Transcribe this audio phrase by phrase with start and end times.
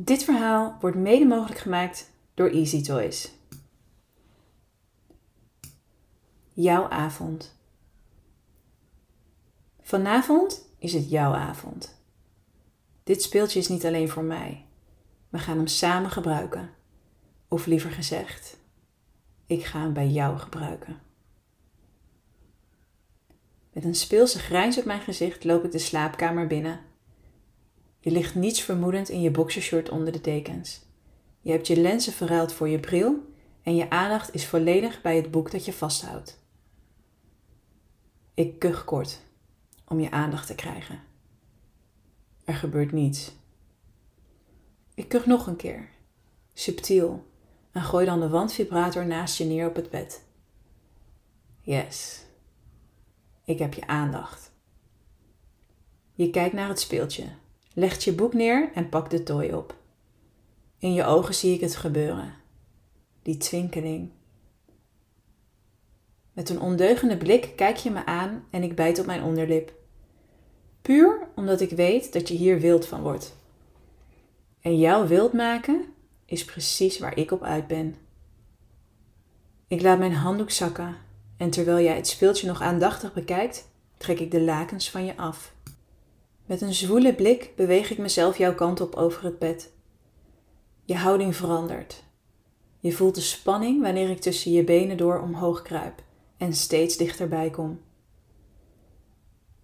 [0.00, 3.32] Dit verhaal wordt mede mogelijk gemaakt door Easy Toys.
[6.52, 7.56] Jouw avond.
[9.80, 12.00] Vanavond is het jouw avond.
[13.04, 14.66] Dit speeltje is niet alleen voor mij.
[15.28, 16.70] We gaan hem samen gebruiken.
[17.48, 18.58] Of liever gezegd,
[19.46, 21.00] ik ga hem bij jou gebruiken.
[23.72, 26.87] Met een speelse grijns op mijn gezicht loop ik de slaapkamer binnen.
[28.08, 30.80] Je ligt niets vermoedend in je boxershort onder de dekens.
[31.40, 35.30] Je hebt je lenzen verruild voor je bril en je aandacht is volledig bij het
[35.30, 36.38] boek dat je vasthoudt.
[38.34, 39.20] Ik kuch kort
[39.84, 41.00] om je aandacht te krijgen.
[42.44, 43.32] Er gebeurt niets.
[44.94, 45.88] Ik kuch nog een keer,
[46.54, 47.26] subtiel,
[47.72, 50.24] en gooi dan de wandvibrator naast je neer op het bed.
[51.60, 52.24] Yes,
[53.44, 54.52] ik heb je aandacht.
[56.14, 57.24] Je kijkt naar het speeltje,
[57.78, 59.76] legt je boek neer en pakt de tooi op.
[60.78, 62.34] In je ogen zie ik het gebeuren.
[63.22, 64.10] Die twinkeling.
[66.32, 69.72] Met een ondeugende blik kijk je me aan en ik bijt op mijn onderlip.
[70.82, 73.36] Puur omdat ik weet dat je hier wild van wordt.
[74.60, 75.84] En jou wild maken
[76.24, 77.96] is precies waar ik op uit ben.
[79.68, 80.96] Ik laat mijn handdoek zakken
[81.36, 85.56] en terwijl jij het speeltje nog aandachtig bekijkt, trek ik de lakens van je af.
[86.48, 89.72] Met een zwoele blik beweeg ik mezelf jouw kant op over het bed.
[90.84, 92.04] Je houding verandert.
[92.80, 96.02] Je voelt de spanning wanneer ik tussen je benen door omhoog kruip
[96.36, 97.80] en steeds dichterbij kom.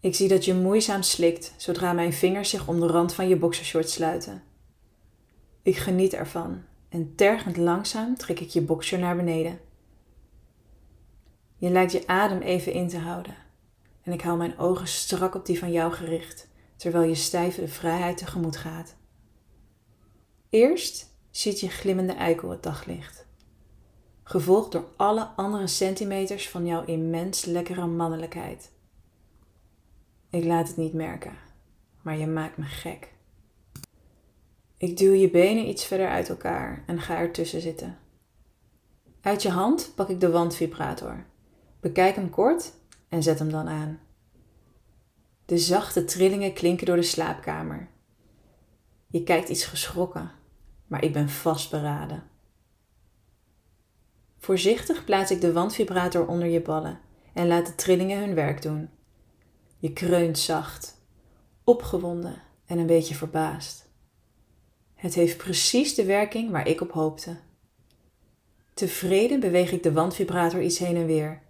[0.00, 3.36] Ik zie dat je moeizaam slikt zodra mijn vingers zich om de rand van je
[3.36, 4.42] boxershort sluiten.
[5.62, 9.60] Ik geniet ervan en tergend langzaam trek ik je boxer naar beneden.
[11.56, 13.34] Je lijkt je adem even in te houden
[14.02, 18.16] en ik hou mijn ogen strak op die van jou gericht, terwijl je stijve vrijheid
[18.16, 18.96] tegemoet gaat.
[20.48, 23.26] Eerst ziet je glimmende eikel het daglicht,
[24.22, 28.70] gevolgd door alle andere centimeters van jouw immens lekkere mannelijkheid.
[30.30, 31.38] Ik laat het niet merken,
[32.02, 33.14] maar je maakt me gek.
[34.76, 37.98] Ik duw je benen iets verder uit elkaar en ga ertussen zitten.
[39.20, 41.24] Uit je hand pak ik de wandvibrator,
[41.80, 42.72] bekijk hem kort
[43.08, 44.00] en zet hem dan aan.
[45.46, 47.88] De zachte trillingen klinken door de slaapkamer.
[49.06, 50.30] Je kijkt iets geschrokken,
[50.86, 52.22] maar ik ben vastberaden.
[54.38, 57.00] Voorzichtig plaats ik de wandvibrator onder je ballen
[57.32, 58.88] en laat de trillingen hun werk doen.
[59.78, 61.00] Je kreunt zacht,
[61.64, 63.88] opgewonden en een beetje verbaasd.
[64.94, 67.36] Het heeft precies de werking waar ik op hoopte.
[68.74, 71.42] Tevreden beweeg ik de wandvibrator iets heen en weer.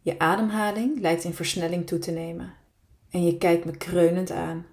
[0.00, 2.58] Je ademhaling lijkt in versnelling toe te nemen
[3.10, 4.66] en je kijkt me kreunend aan.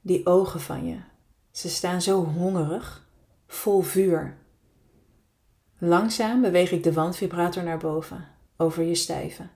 [0.00, 0.98] Die ogen van je,
[1.50, 3.08] ze staan zo hongerig,
[3.46, 4.36] vol vuur.
[5.78, 9.50] Langzaam beweeg ik de wandvibrator naar boven, over je stijven.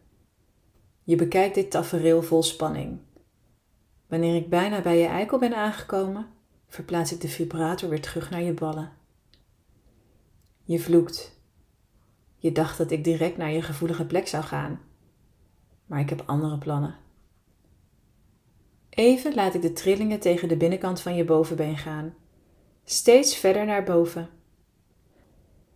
[1.03, 2.98] Je bekijkt dit tafereel vol spanning.
[4.06, 6.27] Wanneer ik bijna bij je eikel ben aangekomen,
[6.69, 8.92] verplaats ik de vibrator weer terug naar je ballen.
[10.62, 11.38] Je vloekt.
[12.37, 14.81] Je dacht dat ik direct naar je gevoelige plek zou gaan,
[15.87, 16.94] maar ik heb andere plannen.
[18.91, 22.15] Even laat ik de trillingen tegen de binnenkant van je bovenbeen gaan,
[22.84, 24.28] steeds verder naar boven.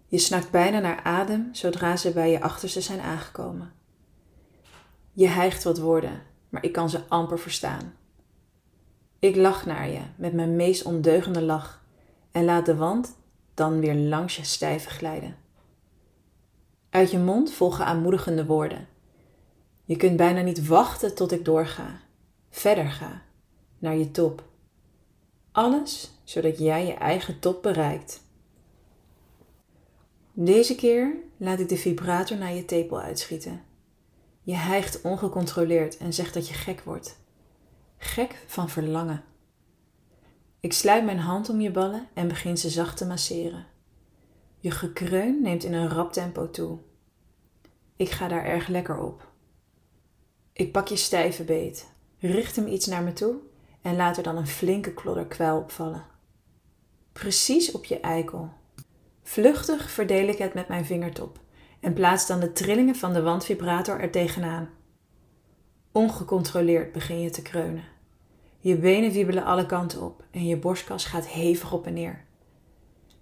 [0.06, 3.72] Je snakt bijna naar adem zodra ze bij je achterste zijn aangekomen.
[5.12, 7.94] Je hijgt wat woorden, maar ik kan ze amper verstaan.
[9.18, 11.84] Ik lach naar je met mijn meest ondeugende lach
[12.32, 13.16] en laat de wand
[13.54, 15.36] dan weer langs je stijve glijden.
[16.90, 18.88] Uit je mond volgen aanmoedigende woorden.
[19.84, 22.00] Je kunt bijna niet wachten tot ik doorga,
[22.54, 23.22] verder ga,
[23.78, 24.44] naar je top.
[25.52, 28.22] Alles zodat jij je eigen top bereikt.
[30.32, 33.62] Deze keer laat ik de vibrator naar je tepel uitschieten.
[34.42, 37.18] Je hijgt ongecontroleerd en zegt dat je gek wordt.
[37.96, 39.24] Gek van verlangen.
[40.60, 43.66] Ik sluit mijn hand om je ballen en begin ze zacht te masseren.
[44.58, 46.78] Je gekreun neemt in een rap tempo toe.
[47.96, 49.28] Ik ga daar erg lekker op.
[50.52, 51.92] Ik pak je stijve beet,
[52.30, 53.34] richt hem iets naar me toe
[53.82, 56.04] en laat er dan een flinke klodder kwijl opvallen.
[57.12, 58.50] Precies op je eikel.
[59.22, 61.40] Vluchtig verdeel ik het met mijn vingertop
[61.80, 64.70] en plaats dan de trillingen van de wandvibrator er tegenaan.
[65.92, 67.84] Ongecontroleerd begin je te kreunen.
[68.58, 72.24] Je benen wiebelen alle kanten op en je borstkas gaat hevig op en neer.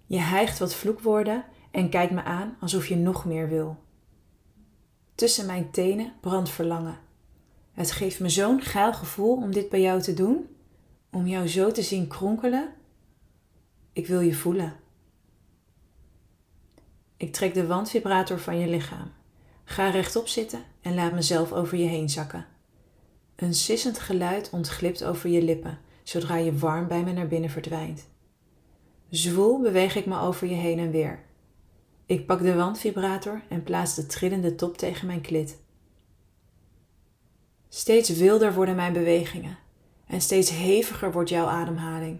[0.05, 3.77] Je hijgt wat vloekwoorden en kijkt me aan alsof je nog meer wil.
[5.15, 6.97] Tussen mijn tenen brandt verlangen.
[7.73, 10.47] Het geeft me zo'n geil gevoel om dit bij jou te doen,
[11.11, 12.73] om jou zo te zien kronkelen.
[13.93, 14.75] Ik wil je voelen.
[17.17, 19.11] Ik trek de wandvibrator van je lichaam.
[19.63, 22.45] Ga rechtop zitten en laat mezelf over je heen zakken.
[23.35, 28.07] Een sissend geluid ontglipt over je lippen zodra je warm bij me naar binnen verdwijnt.
[29.09, 31.23] Zwoel beweeg ik me over je heen en weer.
[32.05, 35.61] Ik pak de wandvibrator en plaats de trillende top tegen mijn klit.
[37.75, 39.57] Steeds wilder worden mijn bewegingen
[40.05, 42.19] en steeds heviger wordt jouw ademhaling.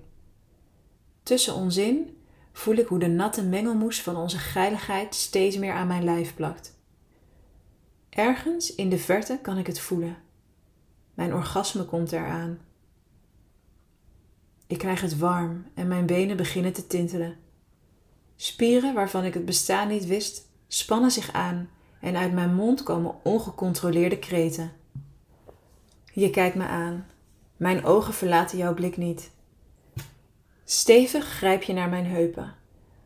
[1.24, 2.18] Tussen ons in
[2.52, 6.78] voel ik hoe de natte mengelmoes van onze geiligheid steeds meer aan mijn lijf plakt.
[8.10, 10.18] Ergens in de verte kan ik het voelen.
[11.14, 12.60] Mijn orgasme komt eraan.
[14.68, 17.38] Ik krijg het warm en mijn benen beginnen te tintelen.
[18.36, 21.70] Spieren waarvan ik het bestaan niet wist, spannen zich aan
[22.00, 24.82] en uit mijn mond komen ongecontroleerde kreten.
[26.16, 27.08] Je kijkt me aan.
[27.58, 29.32] Mijn ogen verlaten jouw blik niet.
[30.64, 32.56] Stevig grijp je naar mijn heupen.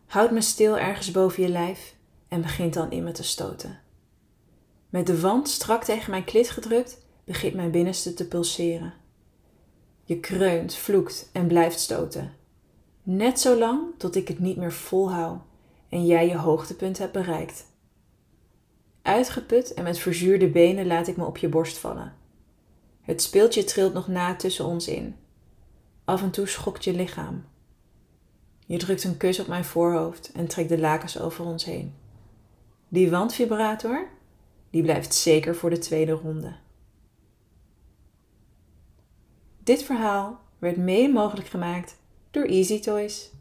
[0.05, 1.95] Houd me stil ergens boven je lijf
[2.27, 3.79] en begint dan in me te stoten.
[4.89, 8.93] Met de wand strak tegen mijn klit gedrukt, begint mijn binnenste te pulseren.
[10.03, 12.33] Je kreunt, vloekt en blijft stoten.
[13.03, 15.41] Net zo lang tot ik het niet meer volhoud
[15.89, 17.65] en jij je hoogtepunt hebt bereikt.
[19.01, 22.25] Uitgeput en met verzuurde benen laat ik me op je borst vallen.
[23.07, 25.15] Het speeltje trilt nog na tussen ons in.
[26.05, 27.45] Af en toe schokt je lichaam.
[28.65, 31.95] Je drukt een kus op mijn voorhoofd en trekt de lakens over ons heen.
[32.87, 34.07] Die wandvibrator,
[34.69, 36.55] die blijft zeker voor de tweede ronde.
[39.63, 41.95] Dit verhaal werd mede mogelijk gemaakt
[42.31, 43.31] door Easy Toys.